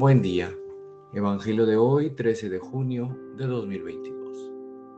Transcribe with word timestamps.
Buen 0.00 0.22
día. 0.22 0.50
Evangelio 1.12 1.66
de 1.66 1.76
hoy, 1.76 2.08
13 2.08 2.48
de 2.48 2.58
junio 2.58 3.18
de 3.36 3.46
2022. 3.46 4.50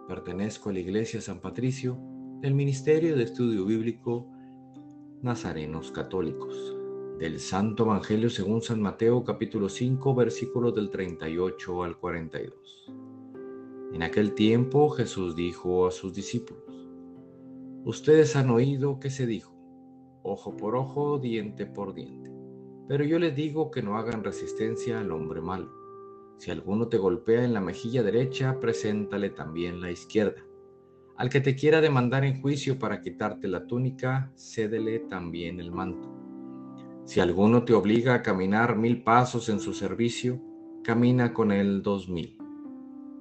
Pertenezco 0.06 0.70
a 0.70 0.74
la 0.74 0.78
Iglesia 0.78 1.20
San 1.20 1.40
Patricio 1.40 1.98
del 2.40 2.54
Ministerio 2.54 3.16
de 3.16 3.24
Estudio 3.24 3.64
Bíblico 3.64 4.28
Nazarenos 5.20 5.90
Católicos. 5.90 6.76
Del 7.18 7.40
Santo 7.40 7.82
Evangelio 7.82 8.30
según 8.30 8.62
San 8.62 8.80
Mateo 8.80 9.24
capítulo 9.24 9.68
5 9.68 10.14
versículos 10.14 10.72
del 10.72 10.88
38 10.88 11.82
al 11.82 11.98
42. 11.98 12.92
En 13.94 14.04
aquel 14.04 14.34
tiempo 14.34 14.88
Jesús 14.90 15.34
dijo 15.34 15.88
a 15.88 15.90
sus 15.90 16.14
discípulos, 16.14 16.62
Ustedes 17.84 18.36
han 18.36 18.50
oído 18.50 19.00
que 19.00 19.10
se 19.10 19.26
dijo, 19.26 19.52
ojo 20.22 20.56
por 20.56 20.76
ojo, 20.76 21.18
diente 21.18 21.66
por 21.66 21.92
diente. 21.92 22.41
Pero 22.92 23.04
yo 23.04 23.18
les 23.18 23.34
digo 23.34 23.70
que 23.70 23.80
no 23.80 23.96
hagan 23.96 24.22
resistencia 24.22 25.00
al 25.00 25.12
hombre 25.12 25.40
malo. 25.40 25.72
Si 26.36 26.50
alguno 26.50 26.88
te 26.88 26.98
golpea 26.98 27.42
en 27.42 27.54
la 27.54 27.62
mejilla 27.62 28.02
derecha, 28.02 28.60
preséntale 28.60 29.30
también 29.30 29.80
la 29.80 29.90
izquierda. 29.90 30.42
Al 31.16 31.30
que 31.30 31.40
te 31.40 31.56
quiera 31.56 31.80
demandar 31.80 32.22
en 32.26 32.42
juicio 32.42 32.78
para 32.78 33.00
quitarte 33.00 33.48
la 33.48 33.66
túnica, 33.66 34.30
cédele 34.36 34.98
también 34.98 35.58
el 35.58 35.72
manto. 35.72 36.06
Si 37.06 37.18
alguno 37.18 37.64
te 37.64 37.72
obliga 37.72 38.12
a 38.12 38.22
caminar 38.22 38.76
mil 38.76 39.02
pasos 39.02 39.48
en 39.48 39.60
su 39.60 39.72
servicio, 39.72 40.38
camina 40.84 41.32
con 41.32 41.50
él 41.50 41.80
dos 41.80 42.10
mil. 42.10 42.36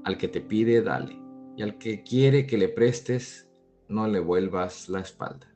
Al 0.04 0.18
que 0.18 0.28
te 0.28 0.42
pide, 0.42 0.82
dale, 0.82 1.18
y 1.56 1.62
al 1.62 1.78
que 1.78 2.04
quiere 2.04 2.46
que 2.46 2.58
le 2.58 2.68
prestes, 2.68 3.50
no 3.88 4.06
le 4.10 4.20
vuelvas 4.20 4.90
la 4.90 5.00
espalda. 5.00 5.48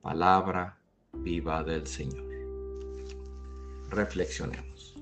Palabra 0.00 0.78
viva 1.12 1.64
del 1.64 1.88
Señor 1.88 2.29
reflexionemos. 3.90 4.96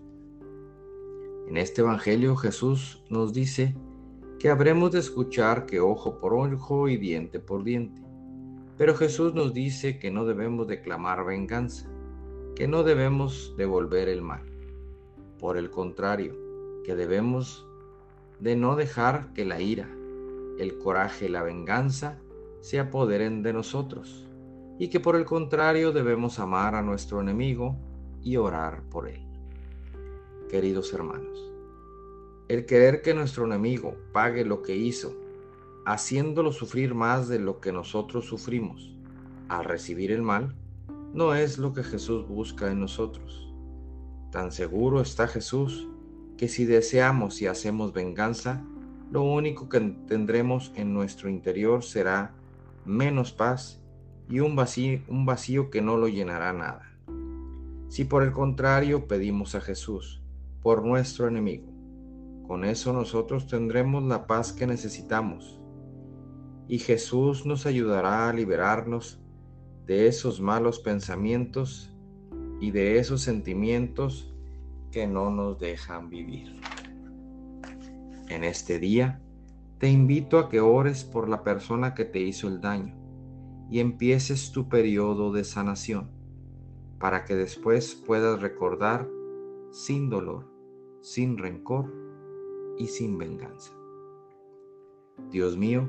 En 1.48 1.56
este 1.56 1.82
Evangelio 1.82 2.36
Jesús 2.36 3.02
nos 3.08 3.32
dice 3.32 3.74
que 4.38 4.50
habremos 4.50 4.92
de 4.92 4.98
escuchar 4.98 5.66
que 5.66 5.80
ojo 5.80 6.18
por 6.18 6.34
ojo 6.34 6.88
y 6.88 6.96
diente 6.96 7.40
por 7.40 7.64
diente. 7.64 8.02
Pero 8.76 8.94
Jesús 8.94 9.34
nos 9.34 9.52
dice 9.52 9.98
que 9.98 10.10
no 10.10 10.24
debemos 10.24 10.66
declamar 10.68 11.24
venganza, 11.24 11.88
que 12.54 12.68
no 12.68 12.82
debemos 12.82 13.54
devolver 13.56 14.08
el 14.08 14.22
mal. 14.22 14.42
Por 15.38 15.56
el 15.56 15.70
contrario, 15.70 16.36
que 16.84 16.94
debemos 16.94 17.66
de 18.40 18.56
no 18.56 18.76
dejar 18.76 19.32
que 19.32 19.44
la 19.44 19.60
ira, 19.60 19.88
el 20.58 20.78
coraje 20.78 21.26
y 21.26 21.28
la 21.28 21.42
venganza 21.42 22.18
se 22.60 22.78
apoderen 22.78 23.42
de 23.42 23.52
nosotros, 23.52 24.28
y 24.78 24.88
que 24.88 25.00
por 25.00 25.16
el 25.16 25.24
contrario 25.24 25.92
debemos 25.92 26.38
amar 26.38 26.74
a 26.74 26.82
nuestro 26.82 27.20
enemigo 27.20 27.76
y 28.28 28.36
orar 28.36 28.82
por 28.90 29.08
él. 29.08 29.22
Queridos 30.50 30.92
hermanos, 30.92 31.50
el 32.48 32.66
querer 32.66 33.00
que 33.00 33.14
nuestro 33.14 33.46
enemigo 33.46 33.96
pague 34.12 34.44
lo 34.44 34.60
que 34.60 34.76
hizo, 34.76 35.16
haciéndolo 35.86 36.52
sufrir 36.52 36.94
más 36.94 37.28
de 37.28 37.38
lo 37.38 37.58
que 37.58 37.72
nosotros 37.72 38.26
sufrimos 38.26 38.94
al 39.48 39.64
recibir 39.64 40.12
el 40.12 40.20
mal, 40.20 40.54
no 41.14 41.34
es 41.34 41.56
lo 41.56 41.72
que 41.72 41.82
Jesús 41.82 42.28
busca 42.28 42.70
en 42.70 42.80
nosotros. 42.80 43.50
Tan 44.30 44.52
seguro 44.52 45.00
está 45.00 45.26
Jesús 45.26 45.88
que 46.36 46.48
si 46.48 46.66
deseamos 46.66 47.40
y 47.40 47.46
hacemos 47.46 47.94
venganza, 47.94 48.62
lo 49.10 49.22
único 49.22 49.70
que 49.70 49.80
tendremos 50.06 50.70
en 50.76 50.92
nuestro 50.92 51.30
interior 51.30 51.82
será 51.82 52.34
menos 52.84 53.32
paz 53.32 53.80
y 54.28 54.40
un 54.40 54.54
vacío, 54.54 55.00
un 55.08 55.24
vacío 55.24 55.70
que 55.70 55.80
no 55.80 55.96
lo 55.96 56.08
llenará 56.08 56.52
nada. 56.52 56.97
Si 57.88 58.04
por 58.04 58.22
el 58.22 58.32
contrario 58.32 59.08
pedimos 59.08 59.54
a 59.54 59.62
Jesús 59.62 60.22
por 60.62 60.84
nuestro 60.84 61.26
enemigo, 61.26 61.72
con 62.46 62.64
eso 62.64 62.92
nosotros 62.92 63.46
tendremos 63.46 64.02
la 64.04 64.26
paz 64.26 64.52
que 64.52 64.66
necesitamos 64.66 65.58
y 66.68 66.78
Jesús 66.78 67.46
nos 67.46 67.64
ayudará 67.64 68.28
a 68.28 68.32
liberarnos 68.34 69.20
de 69.86 70.06
esos 70.06 70.38
malos 70.38 70.80
pensamientos 70.80 71.94
y 72.60 72.72
de 72.72 72.98
esos 72.98 73.22
sentimientos 73.22 74.34
que 74.92 75.06
no 75.06 75.30
nos 75.30 75.58
dejan 75.58 76.10
vivir. 76.10 76.60
En 78.28 78.44
este 78.44 78.78
día 78.78 79.22
te 79.78 79.90
invito 79.90 80.38
a 80.38 80.50
que 80.50 80.60
ores 80.60 81.04
por 81.04 81.30
la 81.30 81.42
persona 81.42 81.94
que 81.94 82.04
te 82.04 82.20
hizo 82.20 82.48
el 82.48 82.60
daño 82.60 82.94
y 83.70 83.80
empieces 83.80 84.52
tu 84.52 84.68
periodo 84.68 85.32
de 85.32 85.44
sanación 85.44 86.17
para 86.98 87.24
que 87.24 87.36
después 87.36 87.94
puedas 87.94 88.40
recordar 88.40 89.08
sin 89.70 90.10
dolor, 90.10 90.44
sin 91.00 91.38
rencor 91.38 91.92
y 92.76 92.86
sin 92.86 93.18
venganza. 93.18 93.72
Dios 95.30 95.56
mío, 95.56 95.88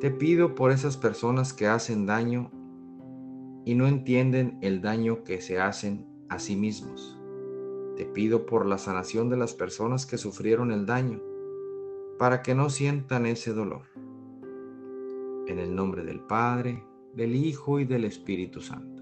te 0.00 0.10
pido 0.10 0.54
por 0.54 0.72
esas 0.72 0.96
personas 0.96 1.52
que 1.52 1.66
hacen 1.66 2.06
daño 2.06 2.50
y 3.64 3.74
no 3.74 3.86
entienden 3.86 4.58
el 4.60 4.82
daño 4.82 5.22
que 5.24 5.40
se 5.40 5.60
hacen 5.60 6.06
a 6.28 6.38
sí 6.38 6.56
mismos. 6.56 7.18
Te 7.96 8.06
pido 8.06 8.46
por 8.46 8.66
la 8.66 8.78
sanación 8.78 9.28
de 9.30 9.36
las 9.36 9.54
personas 9.54 10.06
que 10.06 10.18
sufrieron 10.18 10.72
el 10.72 10.86
daño, 10.86 11.20
para 12.18 12.42
que 12.42 12.54
no 12.54 12.70
sientan 12.70 13.26
ese 13.26 13.52
dolor. 13.52 13.82
En 15.46 15.58
el 15.58 15.74
nombre 15.74 16.02
del 16.02 16.20
Padre, 16.20 16.84
del 17.14 17.36
Hijo 17.36 17.78
y 17.78 17.84
del 17.84 18.04
Espíritu 18.04 18.60
Santo. 18.60 19.01